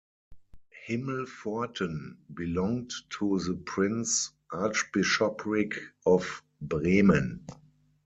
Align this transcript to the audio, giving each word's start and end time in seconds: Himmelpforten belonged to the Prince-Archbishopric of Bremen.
Himmelpforten 0.87 2.17
belonged 2.33 2.91
to 3.19 3.37
the 3.37 3.53
Prince-Archbishopric 3.53 5.75
of 6.07 6.41
Bremen. 6.59 7.45